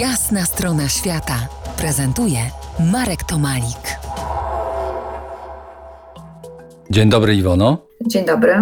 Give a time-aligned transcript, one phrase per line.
[0.00, 1.48] Jasna strona świata
[1.78, 2.38] prezentuje
[2.92, 3.98] Marek Tomalik.
[6.90, 7.78] Dzień dobry, Iwono.
[8.06, 8.54] Dzień dobry.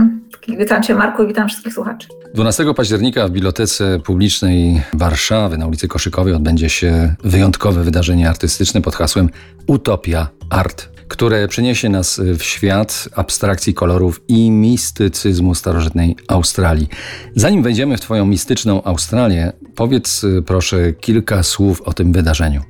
[0.49, 2.09] Witam Cię, Marku, i witam wszystkich słuchaczy.
[2.35, 8.95] 12 października w Bibliotece Publicznej Warszawy na ulicy Koszykowej odbędzie się wyjątkowe wydarzenie artystyczne pod
[8.95, 9.29] hasłem
[9.67, 16.89] Utopia Art, które przeniesie nas w świat abstrakcji kolorów i mistycyzmu starożytnej Australii.
[17.35, 22.63] Zanim wejdziemy w Twoją mistyczną Australię, powiedz proszę kilka słów o tym wydarzeniu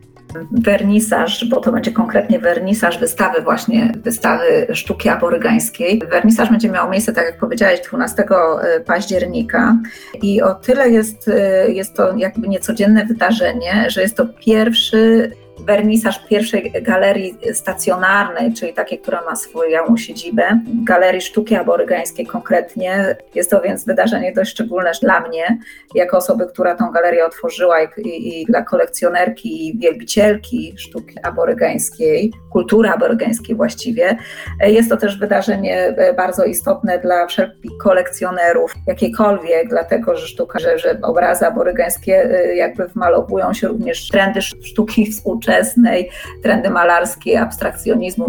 [0.52, 6.02] wernisaż, bo to będzie konkretnie wernisaż wystawy właśnie, wystawy sztuki aborygańskiej.
[6.11, 9.79] Wernisaż będzie miał miejsce, tak jak powiedziałeś, 12 e, października
[10.22, 11.30] i o tyle jest,
[11.68, 15.30] jest to jakby niecodzienne wydarzenie, że jest to pierwszy
[15.61, 23.17] wernisaż pierwszej galerii stacjonarnej, czyli takiej, która ma swoją siedzibę, Galerii Sztuki Aborygańskiej konkretnie.
[23.35, 25.58] Jest to więc wydarzenie dość szczególne dla mnie,
[25.94, 32.88] jako osoby, która tą galerię otworzyła i, i, dla kolekcjonerki i wielbicielki sztuki aborygańskiej, kultury
[32.88, 34.16] aborygańskiej właściwie.
[34.60, 40.98] Jest to też wydarzenie bardzo istotne dla wszelkich kolekcjonerów, jakiejkolwiek, dlatego że sztuka, że, że
[41.02, 46.11] obrazy aborygańskie y, jakby wmalowują się również trendy sztuki współczesnej, współczesnej,
[46.42, 48.27] trendy malarskie, abstrakcjonizmu,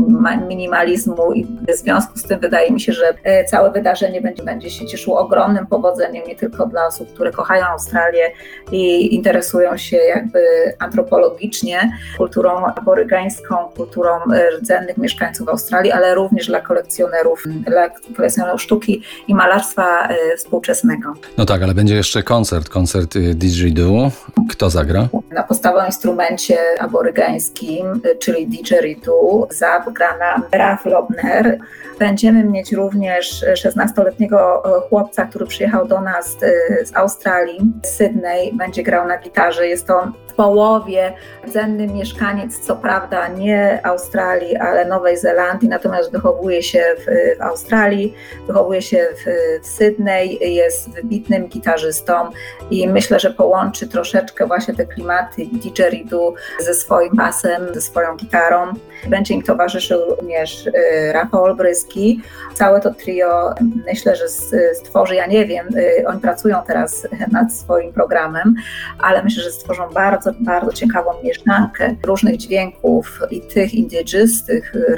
[0.48, 4.70] minimalizmu i w związku z tym wydaje mi się, że e, całe wydarzenie będzie, będzie
[4.70, 8.32] się cieszyło ogromnym powodzeniem nie tylko dla osób, które kochają Australię
[8.72, 10.40] i interesują się jakby
[10.80, 19.02] antropologicznie kulturą aborygańską, kulturą e, rdzennych mieszkańców Australii, ale również dla kolekcjonerów, dla kolekcjonerów sztuki
[19.28, 21.14] i malarstwa e, współczesnego.
[21.38, 24.12] No tak, ale będzie jeszcze koncert, koncert didgeridoo.
[24.50, 25.08] Kto zagra?
[25.36, 31.60] Na podstawowym instrumencie aborygańskim amerykańskim, czyli didgeridoo, zagrana Ralph Lobner.
[32.00, 36.38] Będziemy mieć również 16-letniego chłopca, który przyjechał do nas
[36.84, 39.68] z Australii, z Sydney, będzie grał na gitarze.
[39.68, 41.14] Jest to w połowie
[41.48, 48.14] rdzenny mieszkaniec, co prawda nie Australii, ale Nowej Zelandii, natomiast wychowuje się w, w Australii,
[48.48, 49.30] wychowuje się w,
[49.64, 52.30] w Sydney, jest wybitnym gitarzystą
[52.72, 58.74] i myślę, że połączy troszeczkę właśnie te klimaty didgeridoo ze swoim basem, ze swoją gitarą.
[59.08, 60.74] Będzie im towarzyszył również y,
[61.14, 62.22] Rafał Olbryski.
[62.54, 63.54] Całe to trio
[63.86, 64.30] myślę, że
[64.74, 68.56] stworzy, ja nie wiem, y, oni pracują teraz nad swoim programem,
[69.00, 74.44] ale myślę, że stworzą bardzo, bardzo ciekawą mieszankę różnych dźwięków i tych indigenous,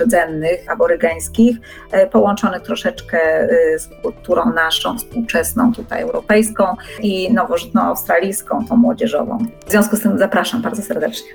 [0.01, 1.57] rdzennych, aborygańskich,
[1.93, 9.37] y, połączonych troszeczkę z kulturą naszą, współczesną, tutaj europejską i nowożytną australijską, tą młodzieżową.
[9.67, 11.27] W związku z tym zapraszam bardzo serdecznie.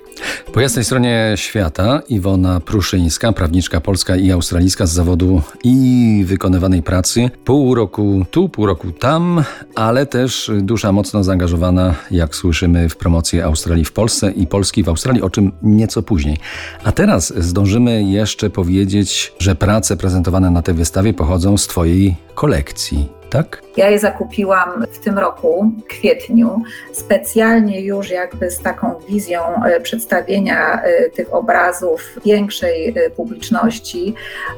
[0.52, 7.30] Po jasnej stronie świata Iwona Pruszyńska, prawniczka polska i australijska z zawodu i wykonywanej pracy.
[7.44, 9.44] Pół roku tu, pół roku tam,
[9.74, 14.88] ale też dusza mocno zaangażowana, jak słyszymy, w promocję Australii w Polsce i Polski w
[14.88, 16.36] Australii, o czym nieco później.
[16.84, 23.21] A teraz zdążymy jeszcze powiedzieć, że prace prezentowane na tej wystawie pochodzą z Twojej kolekcji
[23.32, 23.62] tak?
[23.76, 26.62] Ja je zakupiłam w tym roku, w kwietniu,
[26.92, 34.14] specjalnie już jakby z taką wizją e, przedstawienia e, tych obrazów większej e, publiczności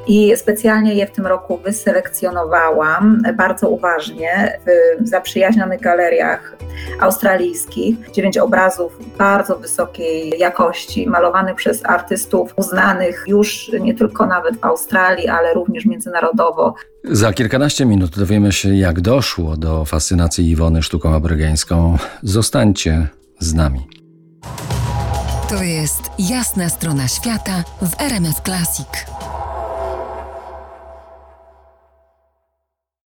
[0.07, 4.59] i specjalnie je w tym roku wyselekcjonowałam bardzo uważnie
[5.01, 6.57] w zaprzyjaźnionych galeriach
[7.01, 8.11] australijskich.
[8.11, 15.29] Dziewięć obrazów bardzo wysokiej jakości, malowanych przez artystów uznanych już nie tylko nawet w Australii,
[15.29, 16.75] ale również międzynarodowo.
[17.11, 21.99] Za kilkanaście minut dowiemy się, jak doszło do fascynacji Iwony sztuką abrygeńską.
[22.23, 23.87] Zostańcie z nami.
[25.49, 28.87] To jest jasna strona świata w RMS Classic.